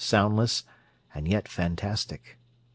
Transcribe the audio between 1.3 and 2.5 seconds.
fantastic.